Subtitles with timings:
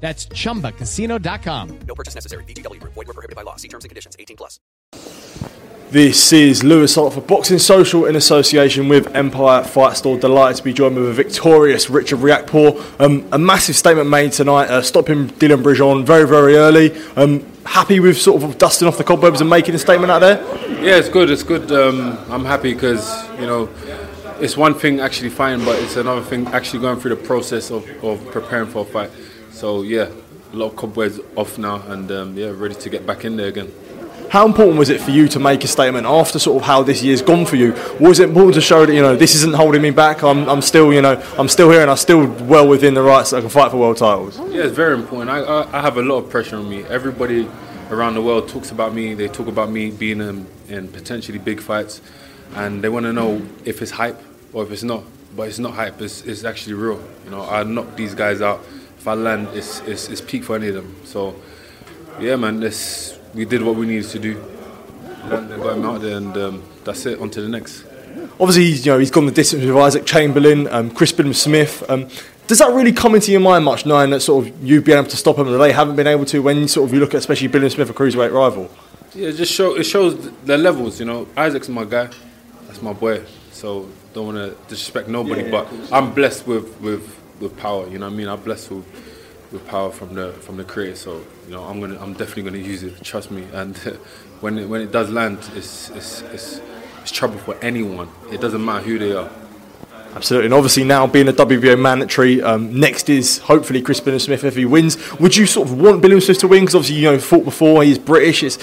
[0.00, 1.78] That's chumbacasino.com.
[1.88, 2.44] No purchase necessary.
[2.44, 2.82] VGW.
[2.82, 3.56] Void were prohibited by law.
[3.56, 4.16] See terms and conditions.
[4.18, 4.60] 18 plus.
[5.90, 10.18] This is Louis Hart for Boxing Social in association with Empire Fight Store.
[10.18, 13.00] Delighted to be joined with a victorious Richard Riakporhe.
[13.00, 17.00] Um, a massive statement made tonight, uh, stopping Dylan Bregeon very, very early.
[17.16, 20.42] Um, happy with sort of dusting off the cobwebs and making a statement out there?
[20.82, 21.30] Yeah, it's good.
[21.30, 21.70] It's good.
[21.70, 23.70] Um, I'm happy because you know
[24.40, 27.88] it's one thing actually fighting, but it's another thing actually going through the process of,
[28.02, 29.10] of preparing for a fight.
[29.54, 30.10] So yeah,
[30.52, 33.46] a lot of cobwebs off now, and um, yeah, ready to get back in there
[33.46, 33.72] again.
[34.28, 37.04] How important was it for you to make a statement after sort of how this
[37.04, 37.72] year's gone for you?
[38.00, 40.24] Was it important to show that you know this isn't holding me back?
[40.24, 43.30] I'm, I'm still you know I'm still here and I'm still well within the rights
[43.30, 44.40] that I can fight for world titles.
[44.50, 45.30] Yeah, it's very important.
[45.30, 46.82] I, I, I have a lot of pressure on me.
[46.86, 47.48] Everybody
[47.90, 49.14] around the world talks about me.
[49.14, 52.00] They talk about me being in, in potentially big fights,
[52.56, 54.20] and they want to know if it's hype
[54.52, 55.04] or if it's not.
[55.36, 56.00] But it's not hype.
[56.00, 57.00] It's, it's actually real.
[57.24, 58.64] You know, I knock these guys out.
[59.04, 60.96] If I land, it's, it's, it's peak for any of them.
[61.04, 61.36] So,
[62.18, 64.42] yeah, man, this, we did what we needed to do.
[65.28, 67.18] Got him out there, and um, that's it.
[67.18, 67.84] On to the next.
[68.40, 71.84] Obviously, you know he's gone the distance with Isaac Chamberlain, um, Chris Billam-Smith.
[71.90, 72.08] Um,
[72.46, 75.10] does that really come into your mind much, knowing that sort of you've been able
[75.10, 76.40] to stop him and they haven't been able to?
[76.40, 78.70] When sort of you look at especially Billam-Smith, a cruiserweight rival.
[79.14, 80.98] Yeah, it just show it shows the levels.
[80.98, 82.08] You know, Isaac's my guy.
[82.68, 83.22] That's my boy.
[83.52, 87.88] So don't want to disrespect nobody, but I'm blessed with, with, with power.
[87.88, 88.28] You know what I mean?
[88.28, 88.86] I'm blessed with,
[89.52, 90.96] with power from the from the creator.
[90.96, 93.02] So you know, I'm gonna I'm definitely gonna use it.
[93.02, 93.46] Trust me.
[93.52, 93.76] And
[94.40, 96.60] when it, when it does land, it's it's, it's
[97.02, 98.08] it's trouble for anyone.
[98.30, 99.30] It doesn't matter who they are.
[100.14, 104.54] Absolutely, and obviously now being a WBO mandatory, um, next is hopefully Chris Billam-Smith if
[104.54, 104.96] he wins.
[105.18, 106.60] Would you sort of want Billam-Smith to win?
[106.60, 108.44] Because obviously you know fought before, he's British.
[108.44, 108.56] It's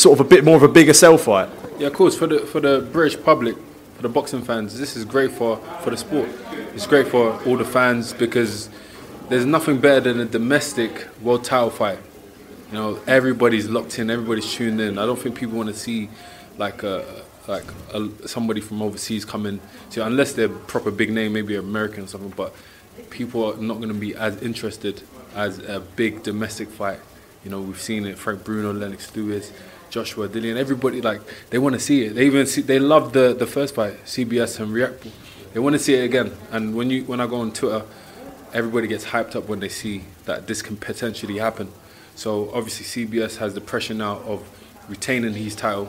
[0.00, 1.48] sort of a bit more of a bigger sell fight.
[1.80, 2.16] Yeah, of course.
[2.16, 3.56] For the for the British public,
[3.98, 6.28] for the boxing fans, this is great for for the sport.
[6.72, 8.70] It's great for all the fans because
[9.28, 11.98] there's nothing better than a domestic world title fight.
[12.68, 14.98] You know, everybody's locked in, everybody's tuned in.
[14.98, 16.08] I don't think people want to see
[16.58, 19.58] like a like a, somebody from overseas coming
[19.90, 22.32] to unless they're proper big name, maybe American or something.
[22.36, 22.54] But
[23.10, 25.02] people are not going to be as interested
[25.34, 27.00] as a big domestic fight.
[27.42, 28.16] You know, we've seen it.
[28.16, 29.50] Frank Bruno, Lennox Lewis,
[29.90, 32.14] Joshua Dillian, everybody like they want to see it.
[32.14, 35.08] They even see, they love the the first fight, CBS and React.
[35.52, 36.32] They want to see it again.
[36.50, 37.84] And when you when I go on Twitter,
[38.52, 41.70] everybody gets hyped up when they see that this can potentially happen.
[42.14, 44.42] So obviously CBS has the pressure now of
[44.88, 45.88] retaining his title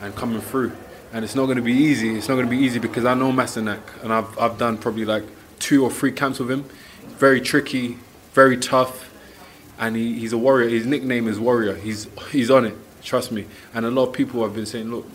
[0.00, 0.72] and coming through.
[1.12, 2.16] And it's not going to be easy.
[2.16, 5.04] It's not going to be easy because I know Masternak and I've, I've done probably
[5.04, 5.24] like
[5.58, 6.64] two or three camps with him.
[7.18, 7.98] Very tricky,
[8.32, 9.10] very tough,
[9.78, 10.68] and he, he's a warrior.
[10.68, 11.76] His nickname is Warrior.
[11.76, 13.46] He's, he's on it, trust me.
[13.74, 15.06] And a lot of people have been saying, look,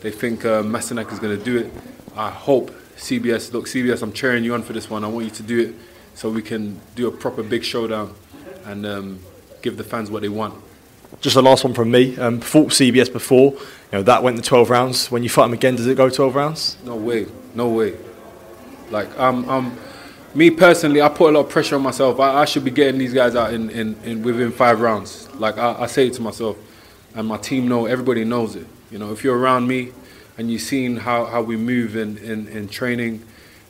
[0.00, 1.72] they think uh, Masternak is going to do it.
[2.16, 5.04] I hope CBS, look, CBS, I'm cheering you on for this one.
[5.04, 5.74] I want you to do it
[6.14, 8.14] so we can do a proper big showdown
[8.64, 9.20] and um,
[9.62, 10.54] give the fans what they want.
[11.20, 12.16] Just the last one from me.
[12.18, 13.52] Um, fought CBS before.
[13.52, 13.60] You
[13.92, 15.10] know that went to 12 rounds.
[15.10, 16.76] When you fight him again, does it go 12 rounds?
[16.84, 17.94] No way, no way.
[18.90, 19.78] Like um, um,
[20.34, 22.20] me personally, I put a lot of pressure on myself.
[22.20, 25.32] I, I should be getting these guys out in, in, in within five rounds.
[25.34, 26.56] Like I, I say it to myself,
[27.14, 27.86] and my team know.
[27.86, 28.66] Everybody knows it.
[28.90, 29.92] You know, if you're around me,
[30.36, 33.24] and you've seen how, how we move in, in, in training,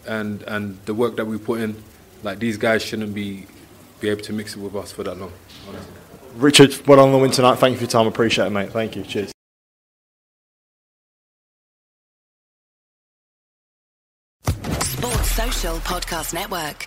[0.07, 1.83] and and the work that we put in,
[2.23, 3.47] like these guys shouldn't be
[4.01, 5.33] be able to mix it with us for that long.
[5.69, 5.93] Honestly.
[6.37, 7.57] Richard, well on the win tonight.
[7.57, 8.07] Thank you for your time.
[8.07, 8.71] Appreciate it, mate.
[8.71, 9.03] Thank you.
[9.03, 9.33] Cheers.
[14.81, 16.87] Sports Social Podcast Network.